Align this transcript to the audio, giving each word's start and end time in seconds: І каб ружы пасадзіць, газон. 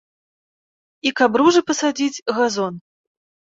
І 1.09 1.11
каб 1.19 1.31
ружы 1.43 1.61
пасадзіць, 1.69 2.23
газон. 2.41 2.73